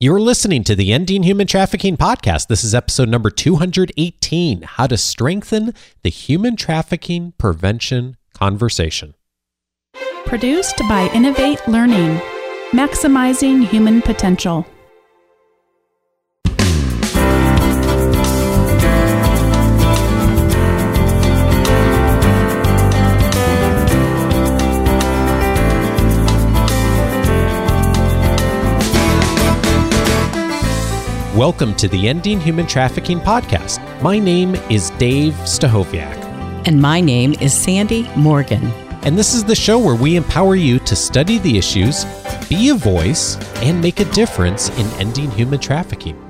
[0.00, 2.46] You're listening to the Ending Human Trafficking podcast.
[2.46, 5.74] This is episode number 218 How to Strengthen
[6.04, 9.16] the Human Trafficking Prevention Conversation.
[10.24, 12.20] Produced by Innovate Learning,
[12.70, 14.64] maximizing human potential.
[31.38, 33.78] Welcome to the Ending Human Trafficking podcast.
[34.02, 36.16] My name is Dave Stachowiak.
[36.66, 38.66] And my name is Sandie Morgan.
[39.04, 42.04] And this is the show where we empower you to study the issues,
[42.48, 46.20] be a voice, and make a difference in ending human trafficking.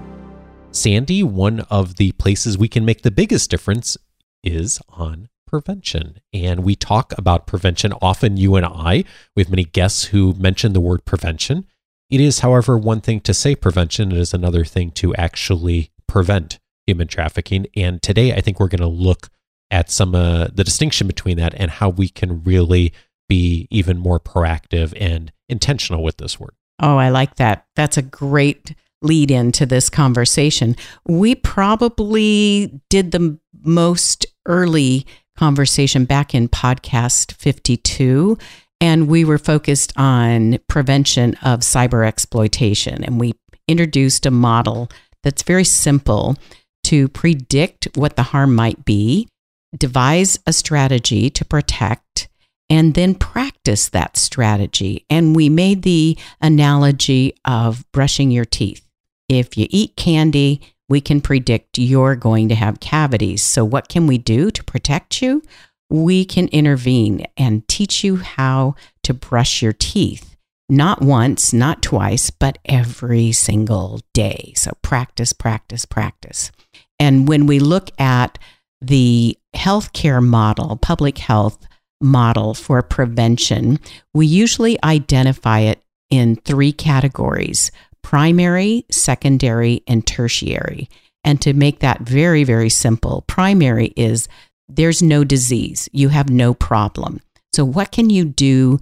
[0.73, 3.97] Sandie, one of the places we can make the biggest difference
[4.45, 6.21] is on prevention.
[6.35, 9.05] And we talk about prevention often, you and I.
[9.35, 11.65] We have many guests who mention the word prevention.
[12.11, 16.59] It is, however, one thing to say prevention, it is another thing to actually prevent
[16.87, 17.67] human trafficking.
[17.77, 19.29] And today, I think we're going to look
[19.71, 22.95] at some uh, the distinction between that and how we can really
[23.29, 26.55] be even more proactive and intentional with this word.
[26.81, 27.67] Oh, I like that.
[27.77, 30.77] That's a great lead into this conversation.
[31.07, 38.39] We probably did the most early conversation back in podcast 52
[38.81, 43.05] and we were focused on prevention of cyber exploitation.
[43.05, 43.35] And we
[43.67, 44.89] introduced a model
[45.23, 46.37] that's very simple
[46.85, 49.29] to predict what the harm might be,
[49.77, 52.29] devise a strategy to protect,
[52.71, 55.05] and then practice that strategy.
[55.11, 58.87] And we made the analogy of brushing your teeth.
[59.29, 63.43] If you eat candy, we can predict you're going to have cavities.
[63.43, 65.43] So, what can we do to protect you?
[65.91, 70.37] We can intervene and teach you how to brush your teeth.
[70.69, 74.53] Not once, not twice, but every single day.
[74.55, 76.53] So practice, practice, practice.
[76.99, 78.39] And when we look at
[78.83, 81.67] the healthcare model, public health
[82.01, 83.81] model for prevention,
[84.13, 87.71] we usually identify it in three categories
[88.03, 90.89] primary, secondary, and tertiary.
[91.25, 94.29] And to make that very, very simple, primary is
[94.69, 97.21] there's no disease, you have no problem.
[97.53, 98.79] So, what can you do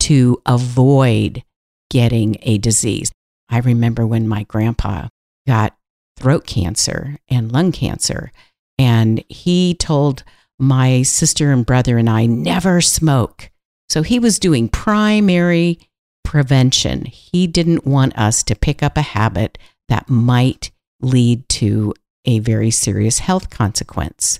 [0.00, 1.42] to avoid
[1.90, 3.10] getting a disease?
[3.48, 5.08] I remember when my grandpa
[5.46, 5.76] got
[6.16, 8.30] throat cancer and lung cancer,
[8.78, 10.22] and he told
[10.58, 13.50] my sister and brother and I never smoke.
[13.88, 15.80] So, he was doing primary
[16.24, 17.06] prevention.
[17.06, 19.58] He didn't want us to pick up a habit
[19.88, 20.70] that might
[21.00, 21.94] lead to
[22.26, 24.38] a very serious health consequence.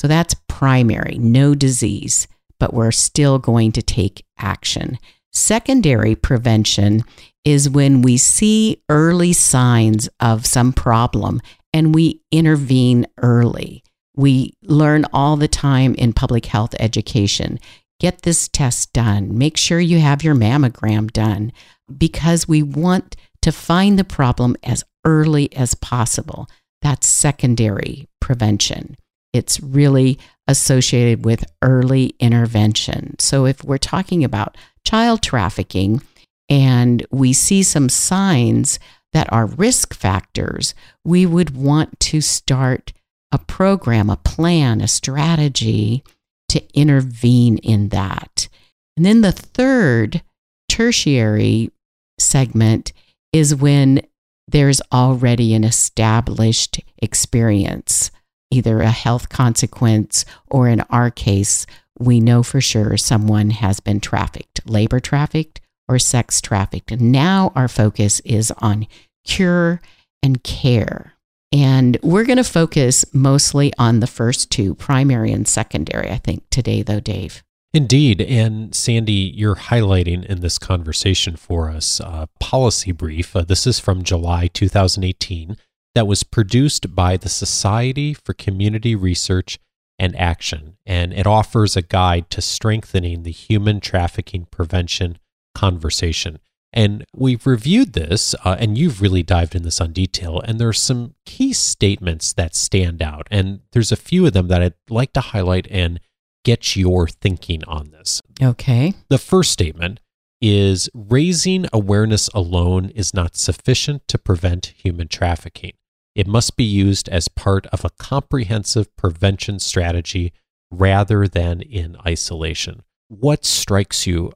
[0.00, 2.26] So that's primary, no disease,
[2.58, 4.98] but we're still going to take action.
[5.30, 7.04] Secondary prevention
[7.44, 11.42] is when we see early signs of some problem
[11.74, 13.84] and we intervene early.
[14.16, 17.58] We learn all the time in public health education
[17.98, 21.52] get this test done, make sure you have your mammogram done,
[21.98, 26.48] because we want to find the problem as early as possible.
[26.80, 28.96] That's secondary prevention.
[29.32, 30.18] It's really
[30.48, 33.16] associated with early intervention.
[33.18, 36.02] So, if we're talking about child trafficking
[36.48, 38.78] and we see some signs
[39.12, 40.74] that are risk factors,
[41.04, 42.92] we would want to start
[43.32, 46.02] a program, a plan, a strategy
[46.48, 48.48] to intervene in that.
[48.96, 50.22] And then the third
[50.68, 51.70] tertiary
[52.18, 52.92] segment
[53.32, 54.00] is when
[54.48, 58.10] there's already an established experience
[58.50, 61.66] either a health consequence or in our case,
[61.98, 66.90] we know for sure someone has been trafficked, labor trafficked or sex trafficked.
[66.90, 68.86] And now our focus is on
[69.24, 69.80] cure
[70.22, 71.14] and care.
[71.52, 76.44] And we're going to focus mostly on the first two, primary and secondary, I think,
[76.50, 77.42] today, though, Dave.
[77.72, 78.20] Indeed.
[78.20, 83.34] And Sandie, you're highlighting in this conversation for us a policy brief.
[83.34, 85.56] Uh, this is from July 2018
[85.94, 89.58] that was produced by the Society for Community Research
[89.98, 95.18] and Action, and it offers a guide to strengthening the human trafficking prevention
[95.54, 96.38] conversation.
[96.72, 100.40] And we've reviewed this, uh, and you've really dived in this on detail.
[100.44, 103.26] And there's some key statements that stand out.
[103.30, 106.00] And there's a few of them that I'd like to highlight and
[106.44, 108.22] get your thinking on this.
[108.40, 108.94] Okay.
[109.08, 110.00] The first statement
[110.40, 115.72] is raising awareness alone is not sufficient to prevent human trafficking.
[116.14, 120.32] It must be used as part of a comprehensive prevention strategy
[120.70, 122.82] rather than in isolation.
[123.08, 124.32] What strikes you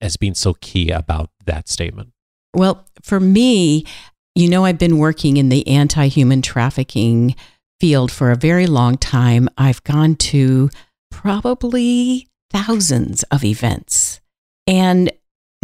[0.00, 2.12] as being so key about that statement?
[2.54, 3.84] Well, for me,
[4.36, 7.34] You know, I've been working in the anti human trafficking
[7.80, 9.48] field for a very long time.
[9.56, 10.68] I've gone to
[11.10, 14.20] probably thousands of events.
[14.66, 15.10] And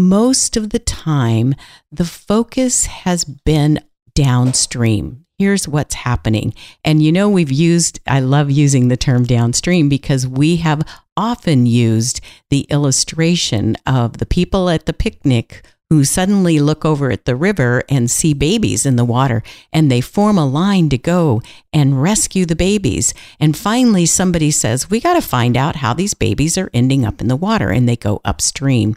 [0.00, 1.55] most of the time,
[1.91, 3.81] the focus has been
[4.14, 5.26] downstream.
[5.42, 6.54] Here's what's happening.
[6.84, 10.86] And you know, we've used, I love using the term downstream because we have
[11.16, 17.24] often used the illustration of the people at the picnic who suddenly look over at
[17.24, 19.42] the river and see babies in the water
[19.72, 21.42] and they form a line to go
[21.72, 23.12] and rescue the babies.
[23.40, 27.20] And finally, somebody says, We got to find out how these babies are ending up
[27.20, 27.70] in the water.
[27.70, 28.96] And they go upstream.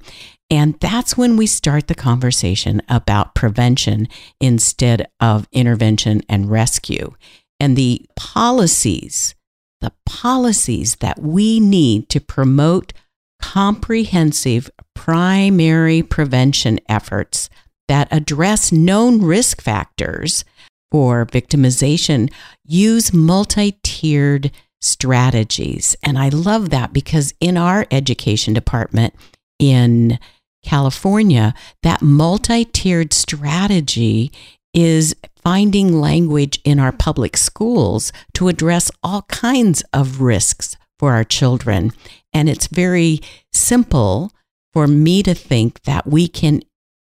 [0.50, 4.08] And that's when we start the conversation about prevention
[4.40, 7.16] instead of intervention and rescue.
[7.60, 9.34] And the policies,
[9.82, 12.94] the policies that we need to promote
[13.42, 17.50] comprehensive primary prevention efforts
[17.88, 20.46] that address known risk factors
[20.92, 22.32] for victimization
[22.64, 24.52] use multi tiered
[24.82, 25.96] strategies.
[26.04, 29.16] And I love that because in our education department
[29.60, 30.20] in
[30.66, 31.54] California,
[31.84, 34.32] that multi tiered strategy
[34.74, 41.24] is finding language in our public schools to address all kinds of risks for our
[41.24, 41.92] children.
[42.34, 43.20] And it's very
[43.54, 44.32] simple
[44.74, 46.62] for me to think that we can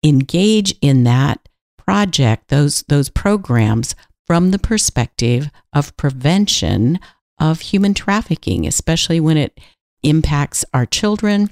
[0.04, 3.96] engage in that project, those, those programs
[4.28, 7.00] from the perspective of prevention
[7.40, 9.60] of human trafficking, especially when it
[10.04, 11.50] impacts our children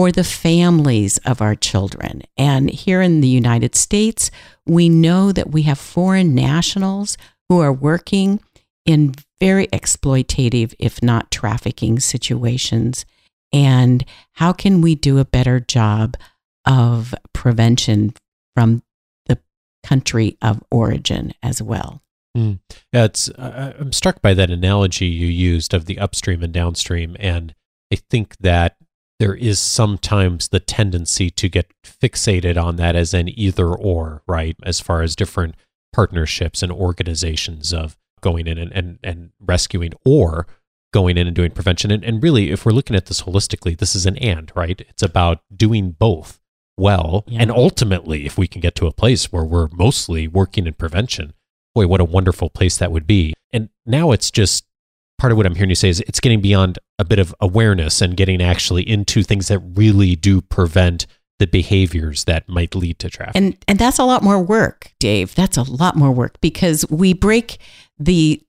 [0.00, 2.22] or the families of our children.
[2.38, 4.30] And here in the United States,
[4.64, 7.18] we know that we have foreign nationals
[7.50, 8.40] who are working
[8.86, 13.04] in very exploitative, if not trafficking situations
[13.52, 14.02] and
[14.32, 16.16] how can we do a better job
[16.64, 18.14] of prevention
[18.54, 18.82] from
[19.26, 19.38] the
[19.84, 22.00] country of origin as well.
[22.34, 22.58] Mm.
[22.90, 23.28] Yeah, it's.
[23.36, 27.54] I'm struck by that analogy you used of the upstream and downstream, and
[27.92, 28.76] I think that
[29.20, 34.56] there is sometimes the tendency to get fixated on that as an either or, right?
[34.64, 35.56] As far as different
[35.92, 40.46] partnerships and organizations of going in and, and, and rescuing, or
[40.94, 41.90] going in and doing prevention.
[41.90, 44.80] And, and really, if we're looking at this holistically, this is an and, right?
[44.88, 46.40] It's about doing both
[46.78, 47.24] well.
[47.26, 47.42] Yeah.
[47.42, 51.34] And ultimately, if we can get to a place where we're mostly working in prevention,
[51.74, 53.34] boy, what a wonderful place that would be.
[53.52, 54.64] And now it's just
[55.20, 58.00] part of what I'm hearing you say is it's getting beyond a bit of awareness
[58.00, 61.06] and getting actually into things that really do prevent
[61.38, 63.36] the behaviors that might lead to traffic.
[63.36, 65.34] And and that's a lot more work, Dave.
[65.34, 67.58] That's a lot more work because we break
[67.98, 68.42] the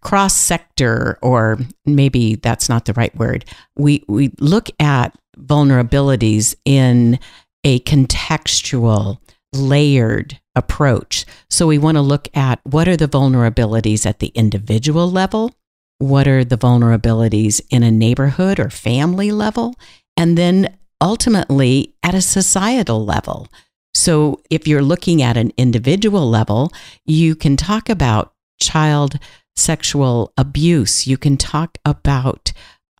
[0.00, 3.44] cross sector or maybe that's not the right word.
[3.76, 7.18] We we look at vulnerabilities in
[7.64, 9.18] a contextual
[9.54, 11.26] layered approach.
[11.50, 15.54] So we want to look at what are the vulnerabilities at the individual level?
[15.98, 19.74] What are the vulnerabilities in a neighborhood or family level?
[20.16, 23.48] And then ultimately at a societal level.
[23.94, 26.72] So, if you're looking at an individual level,
[27.04, 29.18] you can talk about child
[29.56, 32.52] sexual abuse, you can talk about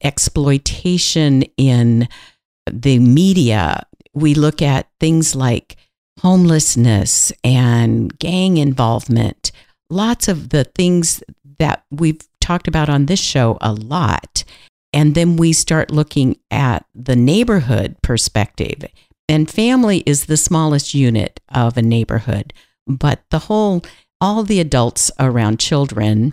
[0.02, 2.08] exploitation in
[2.70, 3.86] the media.
[4.12, 5.76] We look at things like
[6.20, 9.52] homelessness and gang involvement,
[9.88, 11.22] lots of the things
[11.58, 14.42] that we've talked about on this show a lot.
[14.94, 18.86] And then we start looking at the neighborhood perspective.
[19.28, 22.54] And family is the smallest unit of a neighborhood,
[22.86, 23.82] but the whole,
[24.18, 26.32] all the adults around children,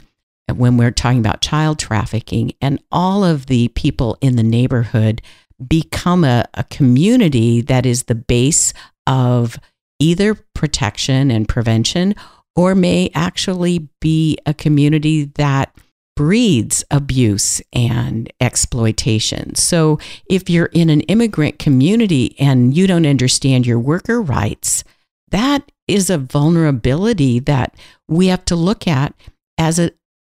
[0.53, 5.21] when we're talking about child trafficking, and all of the people in the neighborhood
[5.67, 8.73] become a, a community that is the base
[9.05, 9.59] of
[9.99, 12.15] either protection and prevention
[12.55, 15.75] or may actually be a community that
[16.15, 19.55] breeds abuse and exploitation.
[19.55, 24.83] So if you're in an immigrant community and you don't understand your worker rights,
[25.29, 27.75] that is a vulnerability that
[28.07, 29.13] we have to look at
[29.57, 29.91] as a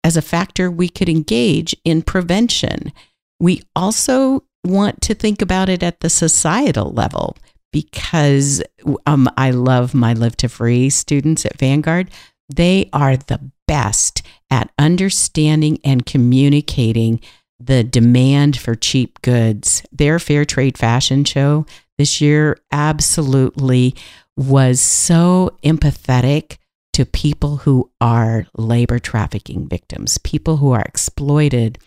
[0.04, 2.92] as a factor we could engage in prevention.
[3.40, 7.36] We also want to think about it at the societal level
[7.72, 8.62] because
[9.06, 12.10] um, I love my Live2Free students at Vanguard.
[12.48, 17.20] They are the best at understanding and communicating
[17.60, 19.82] the demand for cheap goods.
[19.90, 23.94] Their fair trade fashion show this year absolutely
[24.36, 26.58] was so empathetic
[26.92, 31.78] to people who are labor trafficking victims, people who are exploited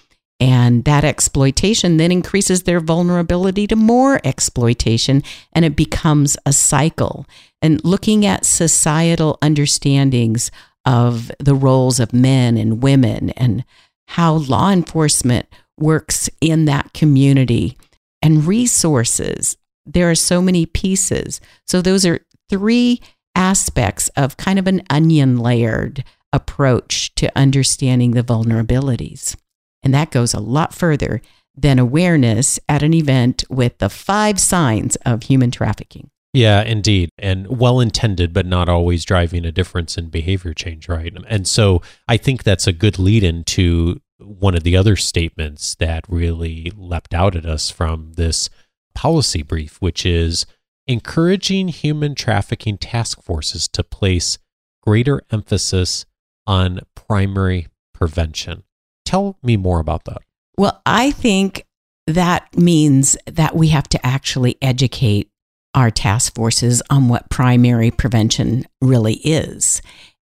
[0.42, 5.22] And that exploitation then increases their vulnerability to more exploitation,
[5.54, 7.28] and it becomes a cycle.
[7.62, 10.50] And looking at societal understandings
[10.86, 13.64] of the roles of men and women and
[14.08, 15.48] how law enforcement
[15.78, 17.78] works in that community
[18.22, 19.58] and resources.
[19.86, 21.42] There are so many pieces.
[21.68, 23.02] So, those are three
[23.36, 29.36] aspects of kind of an onion layered approach to understanding the vulnerabilities.
[29.84, 31.22] And that goes a lot further
[31.56, 36.10] than awareness at an event with the five signs of human trafficking.
[36.34, 37.10] Yeah, indeed.
[37.18, 41.14] And well intended, but not always driving a difference in behavior change, right?
[41.28, 46.06] And so I think that's a good lead into one of the other statements that
[46.08, 48.50] really leapt out at us from this
[48.94, 50.46] policy brief, which is
[50.88, 54.38] encouraging human trafficking task forces to place
[54.82, 56.06] greater emphasis
[56.48, 58.64] on primary prevention.
[59.06, 60.20] Tell me more about that.
[60.58, 61.66] Well, I think
[62.08, 65.31] that means that we have to actually educate
[65.74, 69.82] our task forces on what primary prevention really is.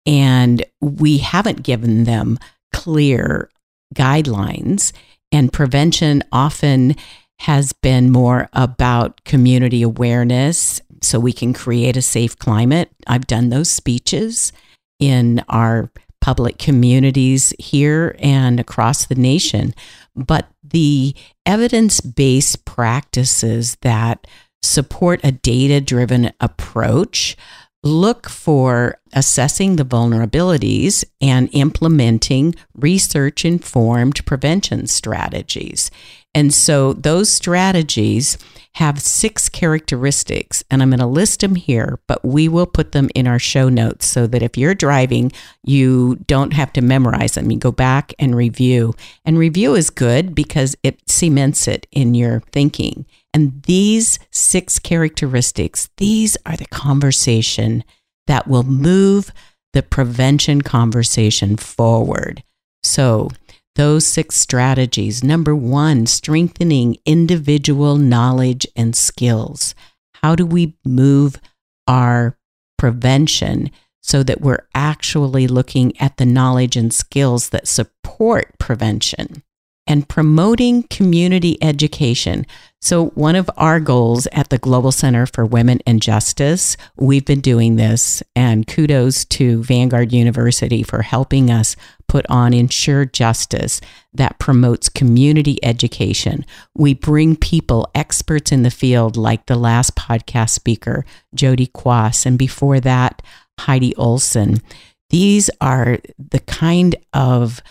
[0.05, 2.37] And we haven't given them
[2.73, 3.49] clear
[3.95, 4.93] guidelines,
[5.31, 6.95] and prevention often
[7.39, 12.89] has been more about community awareness so we can create a safe climate.
[13.07, 14.53] I've done those speeches
[14.99, 19.73] in our public communities here and across the nation.
[20.15, 24.27] But the evidence based practices that
[24.61, 27.35] support a data driven approach
[27.83, 35.89] look for assessing the vulnerabilities and implementing research informed prevention strategies.
[36.33, 38.37] And so those strategies
[38.75, 43.09] have six characteristics, and I'm going to list them here, but we will put them
[43.13, 45.31] in our show notes so that if you're driving,
[45.63, 47.51] you don't have to memorize them.
[47.51, 48.93] You go back and review.
[49.25, 53.05] And review is good because it cements it in your thinking.
[53.33, 57.83] And these six characteristics, these are the conversation
[58.27, 59.31] that will move
[59.73, 62.43] the prevention conversation forward.
[62.83, 63.29] So,
[63.75, 65.23] those six strategies.
[65.23, 69.73] Number one, strengthening individual knowledge and skills.
[70.15, 71.39] How do we move
[71.87, 72.37] our
[72.77, 73.71] prevention
[74.01, 79.43] so that we're actually looking at the knowledge and skills that support prevention?
[79.91, 82.45] And promoting community education.
[82.79, 87.41] So, one of our goals at the Global Center for Women and Justice, we've been
[87.41, 91.75] doing this, and kudos to Vanguard University for helping us
[92.07, 93.81] put on Ensure Justice
[94.13, 96.45] that promotes community education.
[96.73, 101.03] We bring people, experts in the field, like the last podcast speaker,
[101.35, 103.21] Jodi Quas, and before that,
[103.59, 104.61] Heidi Olson.
[105.09, 107.61] These are the kind of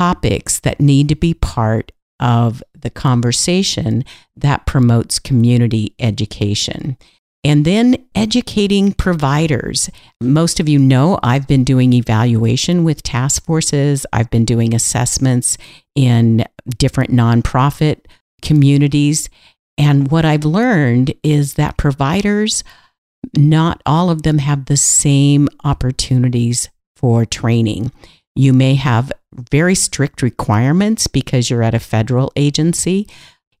[0.00, 4.02] topics that need to be part of the conversation
[4.34, 6.96] that promotes community education.
[7.44, 9.90] And then educating providers.
[10.18, 14.06] Most of you know I've been doing evaluation with task forces.
[14.10, 15.58] I've been doing assessments
[15.94, 16.46] in
[16.78, 18.06] different nonprofit
[18.40, 19.28] communities.
[19.76, 22.64] And what I've learned is that providers,
[23.36, 27.92] not all of them have the same opportunities for training.
[28.34, 33.08] You may have very strict requirements because you're at a federal agency.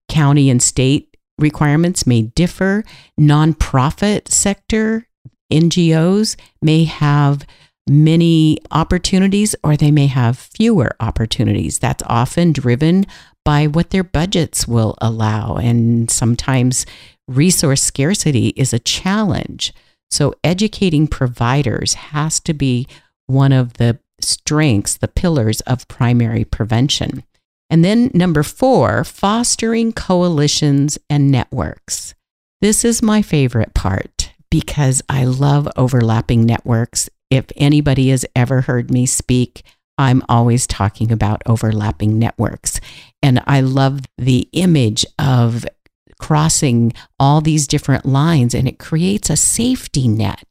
[0.08, 2.84] County and state requirements may differ.
[3.18, 5.06] Nonprofit sector
[5.52, 7.46] NGOs may have
[7.88, 11.78] many opportunities or they may have fewer opportunities.
[11.78, 13.06] That's often driven
[13.44, 15.56] by what their budgets will allow.
[15.56, 16.86] And sometimes
[17.26, 19.72] resource scarcity is a challenge.
[20.10, 22.86] So, educating providers has to be
[23.26, 27.24] one of the strengths, the pillars of primary prevention.
[27.68, 32.14] And then number four, fostering coalitions and networks.
[32.60, 37.08] This is my favorite part because I love overlapping networks.
[37.30, 39.62] If anybody has ever heard me speak,
[39.96, 42.80] I'm always talking about overlapping networks.
[43.22, 45.64] And I love the image of
[46.18, 50.46] crossing all these different lines, and it creates a safety net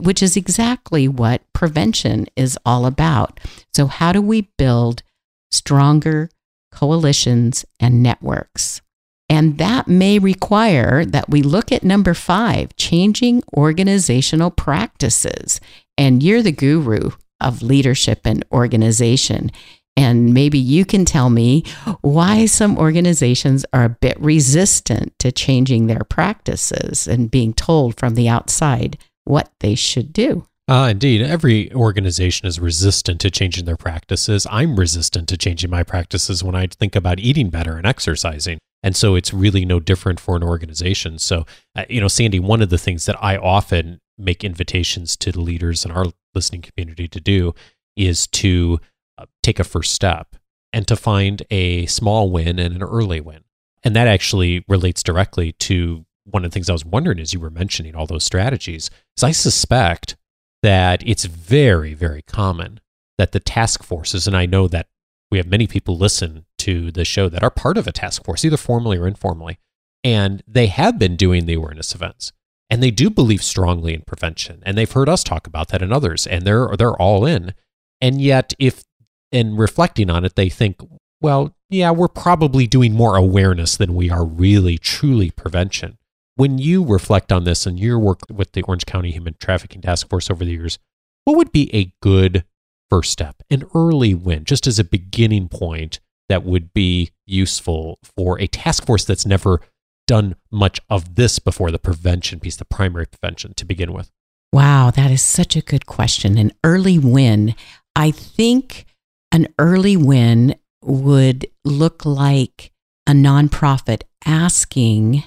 [0.00, 3.40] which is exactly what prevention is all about.
[3.72, 5.02] So, how do we build
[5.50, 6.30] stronger
[6.72, 8.80] coalitions and networks?
[9.28, 15.60] And that may require that we look at number five, changing organizational practices.
[15.96, 17.10] And you're the guru
[17.40, 19.50] of leadership and organization.
[19.96, 21.64] And maybe you can tell me
[22.00, 28.16] why some organizations are a bit resistant to changing their practices and being told from
[28.16, 30.46] the outside what they should do.
[30.66, 34.46] Uh, indeed, every organization is resistant to changing their practices.
[34.50, 38.58] I'm resistant to changing my practices when I think about eating better and exercising.
[38.82, 41.18] And so it's really no different for an organization.
[41.18, 41.44] So,
[41.76, 45.40] uh, you know, Sandie, one of the things that I often make invitations to the
[45.40, 47.54] leaders in our listening community to do
[47.96, 48.78] is to
[49.18, 50.36] uh, take a first step
[50.72, 53.44] and to find a small win and an early win.
[53.82, 57.40] And that actually relates directly to one of the things I was wondering as you
[57.40, 58.90] were mentioning all those strategies.
[59.16, 60.16] Is I suspect
[60.62, 62.80] that it's very, very common
[63.18, 64.88] that the task forces, and I know that
[65.30, 68.44] we have many people listen to the show that are part of a task force,
[68.44, 69.58] either formally or informally,
[70.02, 72.32] and they have been doing the awareness events.
[72.70, 74.62] And they do believe strongly in prevention.
[74.64, 77.54] And they've heard us talk about that and others, and they're they're all in.
[78.00, 78.84] And yet, if
[79.30, 80.80] in reflecting on it, they think,
[81.20, 85.98] well, yeah, we're probably doing more awareness than we are really truly prevention.
[86.36, 90.08] When you reflect on this and your work with the Orange County Human Trafficking Task
[90.08, 90.78] Force over the years,
[91.24, 92.44] what would be a good
[92.90, 98.40] first step, an early win, just as a beginning point that would be useful for
[98.40, 99.60] a task force that's never
[100.06, 104.10] done much of this before the prevention piece, the primary prevention to begin with?
[104.52, 106.36] Wow, that is such a good question.
[106.36, 107.54] An early win.
[107.96, 108.86] I think
[109.32, 112.72] an early win would look like
[113.06, 115.24] a nonprofit asking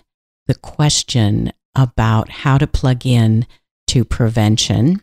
[0.48, 3.46] the question about how to plug in
[3.88, 5.00] to prevention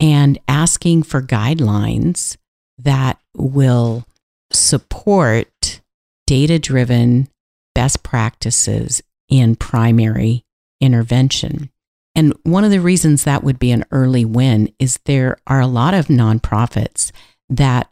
[0.00, 2.36] and asking for guidelines
[2.78, 4.04] that will
[4.52, 5.80] support
[6.26, 7.28] data driven
[7.74, 10.44] best practices in primary
[10.80, 11.70] intervention.
[12.14, 15.66] And one of the reasons that would be an early win is there are a
[15.66, 17.12] lot of nonprofits
[17.48, 17.90] that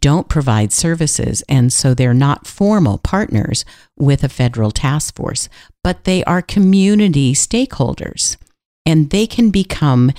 [0.00, 1.42] don't provide services.
[1.48, 3.64] And so they're not formal partners
[3.96, 5.48] with a federal task force,
[5.84, 8.36] but they are community stakeholders.
[8.84, 10.12] And they can become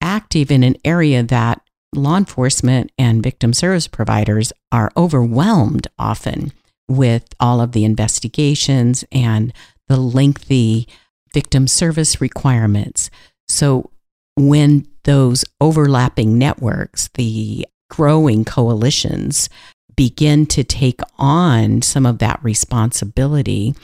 [0.00, 1.60] active in an area that
[1.92, 6.52] law enforcement and victim service providers are overwhelmed often
[6.88, 9.52] with all of the investigations and
[9.88, 10.86] the lengthy
[11.32, 13.10] victim service requirements.
[13.48, 13.90] So
[14.36, 19.48] when those overlapping networks, the growing coalitions
[19.96, 23.74] begin to take on some of that responsibility,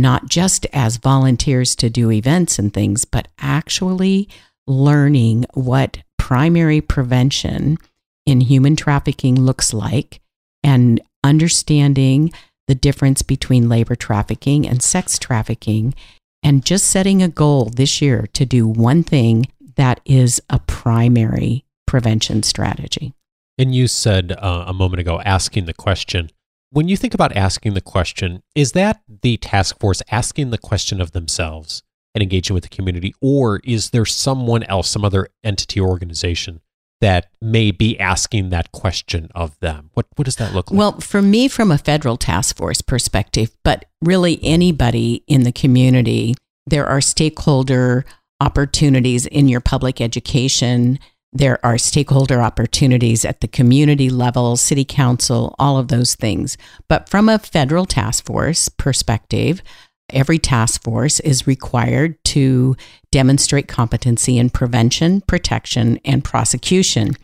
[0.00, 4.28] not just as volunteers to do events and things, but actually
[4.66, 7.78] learning what primary prevention
[8.24, 10.20] in human trafficking looks like
[10.62, 12.32] and understanding
[12.66, 15.94] the difference between labor trafficking and sex trafficking,
[16.42, 21.64] and just setting a goal this year to do one thing that is a primary
[21.86, 23.12] prevention strategy.
[23.58, 26.30] And you said uh, a moment ago asking the question.
[26.70, 31.00] When you think about asking the question, is that the task force asking the question
[31.00, 31.82] of themselves
[32.14, 36.60] and engaging with the community, or is there someone else, some other entity or organization
[37.00, 39.90] that may be asking that question of them?
[39.94, 40.78] What what does that look like?
[40.78, 46.34] Well, for me, from a federal task force perspective, but really anybody in the community,
[46.66, 48.04] there are stakeholder
[48.40, 50.98] opportunities in your public education
[51.32, 56.56] there are stakeholder opportunities at the community level, city council, all of those things.
[56.88, 59.62] But from a federal task force perspective,
[60.10, 62.76] every task force is required to
[63.10, 67.16] demonstrate competency in prevention, protection, and prosecution.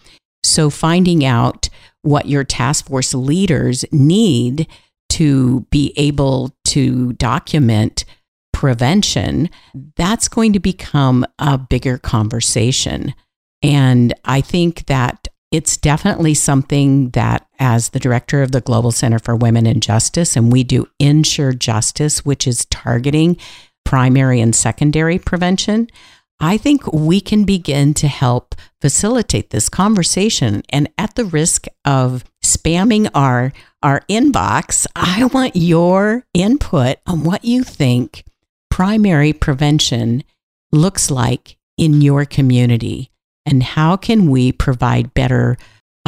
[0.44, 1.68] So finding out
[2.02, 4.66] what your task force leaders need
[5.10, 8.04] to be able to document
[8.52, 9.50] prevention,
[9.96, 13.14] that's going to become a bigger conversation.
[13.62, 19.18] And I think that it's definitely something that, as the director of the Global Center
[19.18, 23.36] for Women and Justice, and we do Ensure Justice, which is targeting
[23.84, 25.88] primary and secondary prevention,
[26.40, 30.62] I think we can begin to help facilitate this conversation.
[30.70, 37.44] And at the risk of spamming our, our inbox, I want your input on what
[37.44, 38.24] you think
[38.70, 40.24] primary prevention
[40.72, 43.11] looks like in your community
[43.46, 45.56] and how can we provide better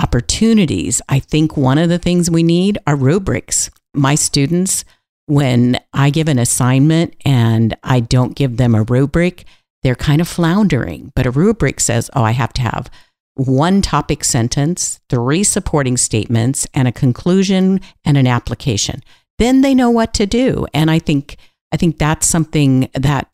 [0.01, 1.01] opportunities?
[1.09, 3.70] I think one of the things we need are rubrics.
[3.94, 4.85] My students,
[5.27, 9.44] when I give an assignment and I don't give them a rubric,
[9.83, 11.12] they're kind of floundering.
[11.14, 12.90] But a rubric says, oh, I have to have
[13.35, 19.03] one topic sentence, three supporting statements, and a conclusion and an application.
[19.38, 20.66] Then they know what to do.
[20.73, 21.37] And I think
[21.75, 23.29] I think that's something that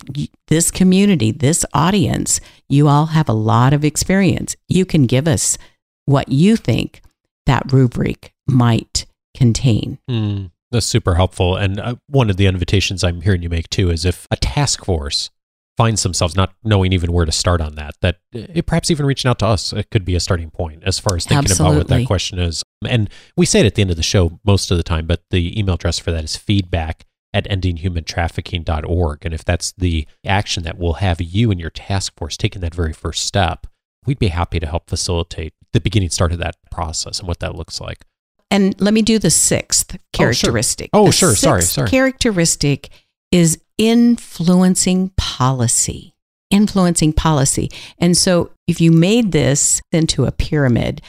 [0.48, 4.56] this community, this audience, you all have a lot of experience.
[4.66, 5.58] You can give us
[6.06, 7.02] what you think
[7.44, 9.04] that rubric might
[9.36, 9.98] contain.
[10.10, 11.54] Mm, that's super helpful.
[11.54, 14.86] And uh, one of the invitations I'm hearing you make too is if a task
[14.86, 15.28] force
[15.76, 19.28] finds themselves not knowing even where to start on that, that it, perhaps even reaching
[19.28, 21.76] out to us it could be a starting point as far as thinking Absolutely.
[21.76, 22.62] about what that question is.
[22.88, 25.24] And we say it at the end of the show most of the time, but
[25.28, 29.24] the email address for that is feedback at endinghumantrafficking.org.
[29.24, 32.74] And if that's the action that will have you and your task force taking that
[32.74, 33.66] very first step,
[34.06, 37.54] we'd be happy to help facilitate the beginning start of that process and what that
[37.54, 38.04] looks like.
[38.50, 40.90] And let me do the sixth oh, characteristic.
[40.92, 41.36] Oh, The sure.
[41.36, 41.88] Sorry, sixth sorry.
[41.88, 42.90] Characteristic
[43.30, 46.14] is influencing policy.
[46.50, 47.70] Influencing policy.
[47.98, 51.00] And so if you made this into a pyramid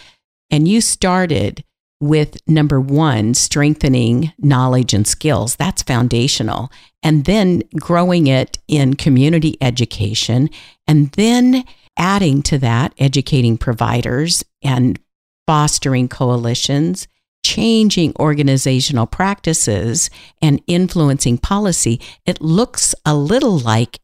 [0.52, 1.64] and you started
[2.02, 6.72] with number one, strengthening knowledge and skills, that's foundational.
[7.04, 10.50] And then growing it in community education,
[10.88, 11.64] and then
[11.98, 15.00] adding to that, educating providers and
[15.48, 17.08] fostering coalitions,
[17.46, 20.10] changing organizational practices,
[20.42, 24.00] and influencing policy, it looks a little like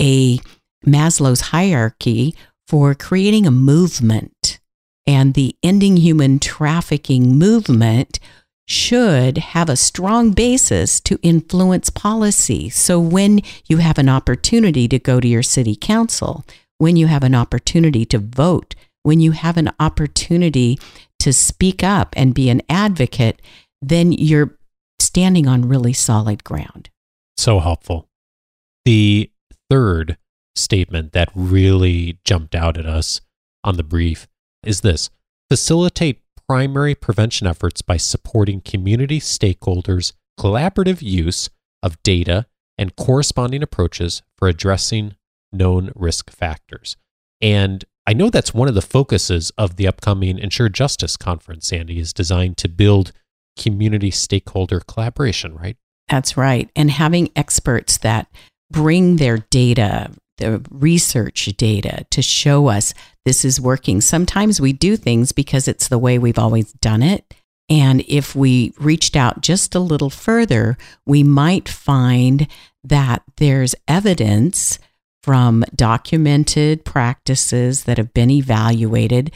[0.00, 0.38] a
[0.86, 2.34] Maslow's hierarchy
[2.66, 4.60] for creating a movement.
[5.06, 8.18] And the ending human trafficking movement
[8.68, 12.70] should have a strong basis to influence policy.
[12.70, 16.44] So when you have an opportunity to go to your city council,
[16.78, 20.78] when you have an opportunity to vote, when you have an opportunity
[21.18, 23.42] to speak up and be an advocate,
[23.80, 24.56] then you're
[25.00, 26.88] standing on really solid ground.
[27.36, 28.08] So helpful.
[28.84, 29.30] The
[29.68, 30.16] third
[30.54, 33.20] statement that really jumped out at us
[33.64, 34.26] on the brief
[34.64, 35.10] is this
[35.50, 41.50] facilitate primary prevention efforts by supporting community stakeholders' collaborative use
[41.82, 42.46] of data
[42.78, 45.14] and corresponding approaches for addressing
[45.52, 46.96] known risk factors.
[47.40, 51.98] And I know that's one of the focuses of the upcoming Ensure Justice conference, Sandie,
[51.98, 53.12] is designed to build
[53.58, 55.76] community stakeholder collaboration, right?
[56.08, 56.70] That's right.
[56.74, 58.28] And having experts that
[58.70, 60.10] bring their data,
[60.42, 62.92] the research data to show us
[63.24, 64.00] this is working.
[64.00, 67.34] Sometimes we do things because it's the way we've always done it.
[67.68, 70.76] And if we reached out just a little further,
[71.06, 72.48] we might find
[72.84, 74.78] that there's evidence
[75.22, 79.32] from documented practices that have been evaluated,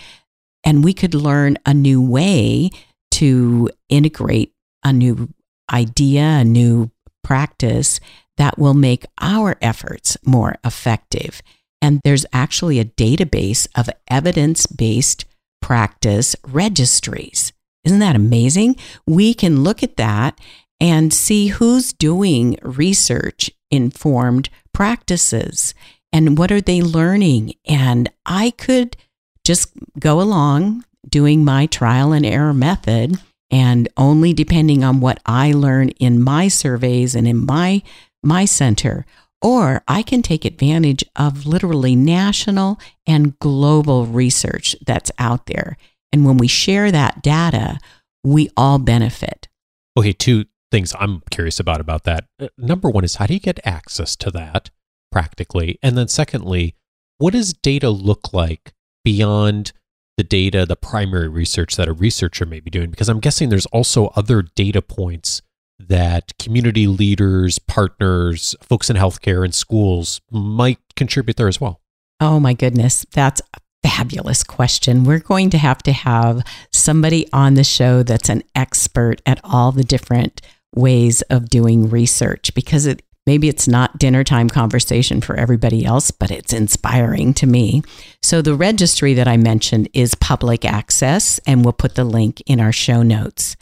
[0.64, 2.70] and we could learn a new way
[3.12, 5.32] to integrate a new
[5.72, 6.90] idea, a new
[7.26, 7.98] practice
[8.36, 11.42] that will make our efforts more effective.
[11.82, 15.24] And there's actually a database of evidence based
[15.60, 17.52] practice registries.
[17.82, 18.76] Isn't that amazing?
[19.08, 20.38] We can look at that
[20.80, 25.74] and see who's doing research informed practices
[26.12, 27.54] and what are they learning.
[27.66, 28.96] And I could
[29.44, 33.18] just go along doing my trial and error method
[33.50, 37.82] and only depending on what I learn in my surveys and in my
[38.22, 39.06] my center
[39.42, 45.76] or I can take advantage of literally national and global research that's out there.
[46.12, 47.78] And when we share that data,
[48.24, 49.48] we all benefit.
[49.96, 52.24] Okay, two things I'm curious about about that.
[52.40, 54.70] Uh, Number one is how do you get access to that
[55.12, 55.78] practically?
[55.82, 56.74] And then secondly,
[57.18, 58.72] what does data look like
[59.04, 59.72] beyond
[60.16, 62.90] the data, the primary research that a researcher may be doing?
[62.90, 65.42] Because I'm guessing there's also other data points
[65.78, 71.80] that community leaders, partners, folks in healthcare and schools might contribute there as well.
[72.20, 75.04] Oh my goodness, that's a fabulous question.
[75.04, 79.70] We're going to have to have somebody on the show that's an expert at all
[79.70, 80.40] the different
[80.74, 86.10] ways of doing research because it maybe it's not dinner time conversation for everybody else,
[86.10, 87.82] but it's inspiring to me.
[88.22, 92.60] So the registry that I mentioned is public access and we'll put the link in
[92.60, 93.56] our show notes.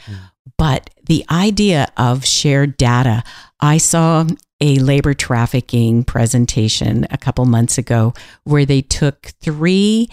[0.59, 3.25] But the idea of shared data,
[3.61, 4.27] I saw
[4.61, 10.09] a labor trafficking presentation a couple months ago where they took three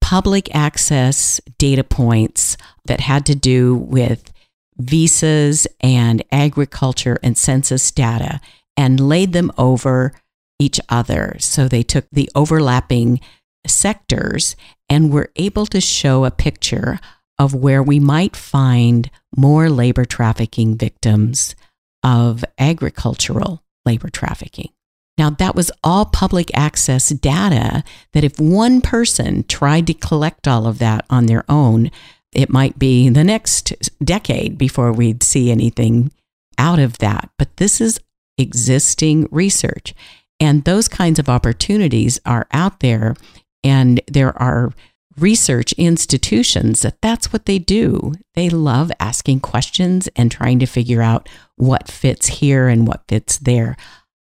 [0.00, 4.32] public access data points that had to do with
[4.76, 8.40] visas and agriculture and census data
[8.76, 10.12] and laid them over
[10.58, 11.36] each other.
[11.40, 13.20] So they took the overlapping
[13.66, 14.56] sectors
[14.88, 17.00] and were able to show a picture
[17.38, 21.54] of where we might find more labor trafficking victims
[22.02, 24.70] of agricultural labor trafficking.
[25.16, 30.66] Now, that was all public access data that if one person tried to collect all
[30.66, 31.90] of that on their own,
[32.32, 36.10] it might be the next decade before we'd see anything
[36.58, 37.30] out of that.
[37.38, 38.00] But this is
[38.38, 39.94] existing research.
[40.40, 43.14] And those kinds of opportunities are out there.
[43.62, 44.72] And there are
[45.16, 48.14] research institutions that that's what they do.
[48.34, 53.38] They love asking questions and trying to figure out what fits here and what fits
[53.38, 53.76] there.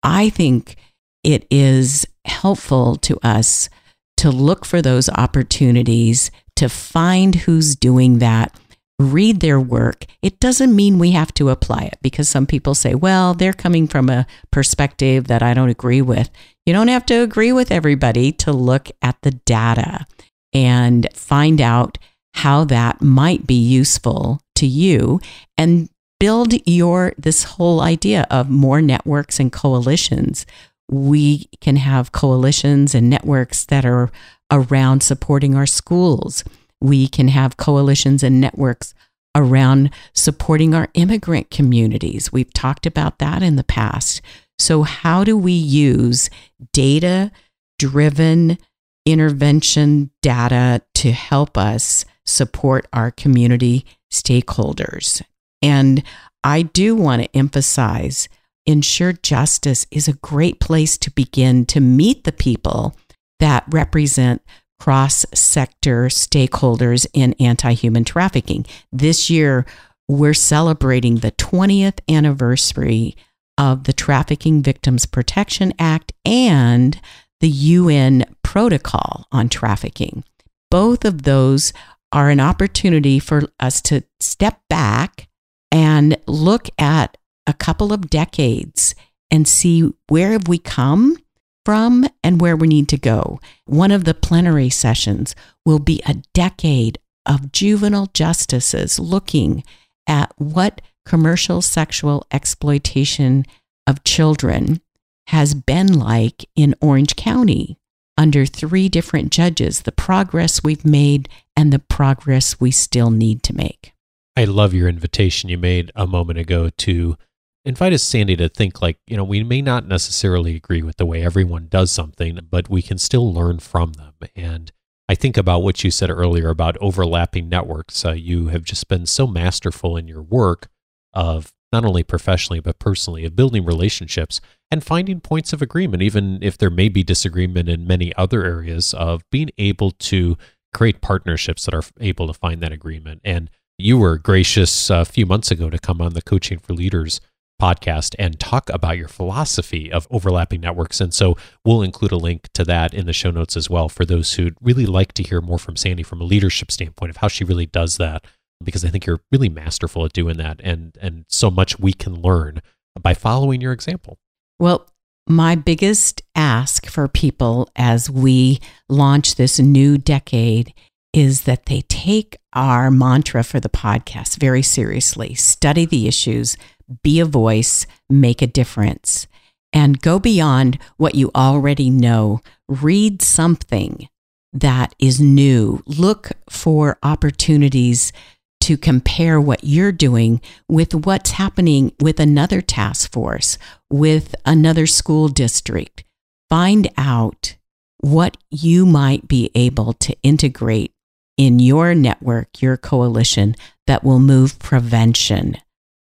[0.03, 0.75] I think
[1.23, 3.69] it is helpful to us
[4.17, 8.57] to look for those opportunities, to find who's doing that,
[8.99, 10.05] read their work.
[10.21, 13.87] It doesn't mean we have to apply it because some people say, well, they're coming
[13.87, 16.29] from a perspective that I don't agree with.
[16.65, 20.05] You don't have to agree with everybody to look at the data
[20.53, 21.97] and find out
[22.35, 25.19] how that might be useful to you
[25.57, 30.45] and build your this whole idea of more networks and coalitions
[30.89, 34.11] we can have coalitions and networks that are
[34.51, 36.43] around supporting our schools.
[36.85, 38.93] We can have coalitions and networks
[39.35, 42.31] around supporting our immigrant communities.
[42.31, 44.21] We've talked about that in the past.
[44.59, 46.29] So, how do we use
[46.71, 47.31] data
[47.79, 48.57] driven
[49.05, 55.21] intervention data to help us support our community stakeholders?
[55.61, 56.03] And
[56.43, 58.29] I do want to emphasize
[58.65, 62.95] Ensure Justice is a great place to begin to meet the people
[63.39, 64.41] that represent
[64.79, 68.65] cross sector stakeholders in anti human trafficking.
[68.91, 69.65] This year,
[70.07, 73.15] we're celebrating the 20th anniversary
[73.57, 76.99] of the Trafficking Victims Protection Act and
[77.39, 80.23] the UN Protocol on Trafficking.
[80.69, 81.73] Both of those
[82.11, 85.27] are an opportunity for us to step back
[85.71, 88.95] and look at a couple of decades
[89.31, 91.17] and see where have we come
[91.65, 93.39] from and where we need to go.
[93.65, 99.63] One of the plenary sessions will be a decade of juvenile justices looking
[100.07, 103.45] at what commercial sexual exploitation
[103.87, 104.81] of children
[105.27, 107.77] has been like in Orange County
[108.17, 113.55] under three different judges, the progress we've made and the progress we still need to
[113.55, 113.93] make.
[114.37, 117.17] I love your invitation you made a moment ago to
[117.65, 121.05] invite us, Sandie, to think like, you know, we may not necessarily agree with the
[121.05, 124.13] way everyone does something, but we can still learn from them.
[124.35, 124.71] And
[125.09, 128.05] I think about what you said earlier about overlapping networks.
[128.05, 130.67] Uh, you have just been so masterful in your work
[131.13, 134.39] of not only professionally, but personally, of building relationships
[134.71, 138.93] and finding points of agreement, even if there may be disagreement in many other areas,
[138.93, 140.37] of being able to
[140.73, 143.21] create partnerships that are able to find that agreement.
[143.23, 147.19] And you were gracious a few months ago to come on the Coaching for Leaders
[147.61, 150.99] podcast and talk about your philosophy of overlapping networks.
[150.99, 154.05] And so we'll include a link to that in the show notes as well for
[154.05, 157.27] those who'd really like to hear more from Sandie from a leadership standpoint of how
[157.27, 158.25] she really does that.
[158.63, 162.21] Because I think you're really masterful at doing that and and so much we can
[162.21, 162.61] learn
[162.99, 164.17] by following your example.
[164.59, 164.87] Well,
[165.27, 170.73] my biggest ask for people as we launch this new decade
[171.13, 176.57] is that they take our mantra for the podcast very seriously, study the issues,
[177.03, 179.27] be a voice, make a difference,
[179.73, 182.41] and go beyond what you already know.
[182.67, 184.07] Read something
[184.53, 185.83] that is new.
[185.85, 188.13] Look for opportunities
[188.61, 193.57] to compare what you're doing with what's happening with another task force,
[193.89, 196.03] with another school district.
[196.49, 197.55] Find out
[197.99, 200.93] what you might be able to integrate
[201.37, 203.55] in your network, your coalition
[203.87, 205.57] that will move prevention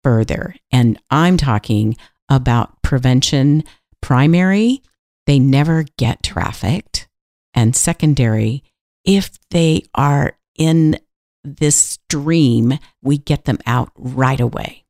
[0.04, 0.56] further.
[0.72, 1.96] And I'm talking
[2.30, 3.64] about prevention
[4.02, 4.82] primary,
[5.28, 7.08] they never get trafficked,
[7.54, 8.64] and secondary,
[9.06, 10.98] if they are in
[11.44, 14.86] this stream, we get them out right away.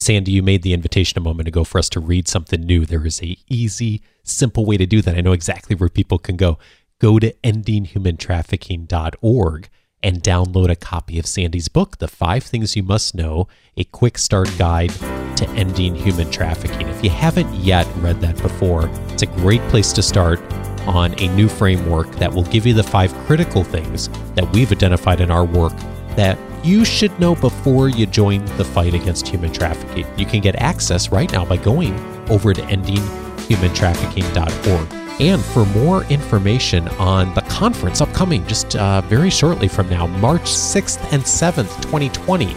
[0.00, 2.84] Sandie, you made the invitation a moment ago for us to read something new.
[2.84, 5.16] There is a easy, simple way to do that.
[5.16, 6.58] I know exactly where people can go.
[7.00, 9.68] Go to endinghumantrafficking.org
[10.02, 14.16] and download a copy of Sandie's book, The Five Things You Must Know A Quick
[14.18, 14.92] Start Guide
[15.36, 16.88] to Ending Human Trafficking.
[16.88, 20.40] If you haven't yet read that before, it's a great place to start
[20.86, 25.20] on a new framework that will give you the five critical things that we've identified
[25.20, 25.74] in our work
[26.16, 30.06] that you should know before you join the fight against human trafficking.
[30.18, 31.94] You can get access right now by going
[32.28, 35.05] over to endinghumantrafficking.org.
[35.18, 40.42] And for more information on the conference upcoming just uh, very shortly from now, March
[40.42, 42.54] 6th and 7th, 2020,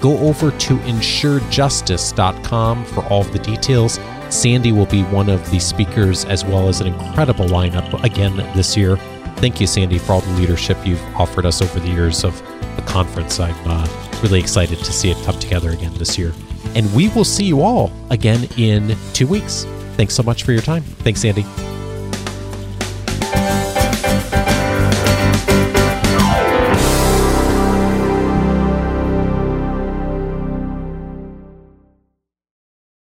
[0.00, 3.98] go over to ensurejustice.com for all of the details.
[4.28, 8.76] Sandie will be one of the speakers as well as an incredible lineup again this
[8.76, 8.96] year.
[9.36, 12.38] Thank you, Sandie, for all the leadership you've offered us over the years of
[12.76, 13.40] the conference.
[13.40, 13.88] I'm uh,
[14.22, 16.34] really excited to see it come together again this year.
[16.74, 19.64] And we will see you all again in two weeks.
[19.96, 20.82] Thanks so much for your time.
[20.82, 21.46] Thanks, Sandie.